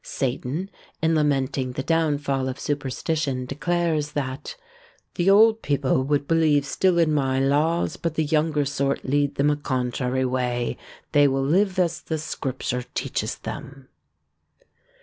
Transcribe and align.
Satan, 0.03 0.71
in 0.99 1.13
lamenting 1.13 1.73
the 1.73 1.83
downfall 1.83 2.49
of 2.49 2.59
superstition, 2.59 3.45
declares 3.45 4.13
that 4.13 4.55
The 5.13 5.29
old 5.29 5.61
people 5.61 6.01
would 6.01 6.27
believe 6.27 6.65
still 6.65 6.97
in 6.97 7.13
my 7.13 7.39
laws, 7.39 7.97
But 7.97 8.15
the 8.15 8.23
younger 8.23 8.65
sort 8.65 9.05
lead 9.05 9.35
them 9.35 9.51
a 9.51 9.55
contrary 9.55 10.25
way 10.25 10.77
They 11.11 11.27
will 11.27 11.45
live 11.45 11.77
as 11.77 12.01
the 12.01 12.17
Scripture 12.17 12.83
teacheth 12.95 13.43
them. 13.43 13.89